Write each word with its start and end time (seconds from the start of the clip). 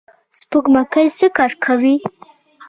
سپوږمکۍ 0.37 1.07
څه 1.17 1.27
کار 1.37 1.51
کوي؟ 1.63 1.95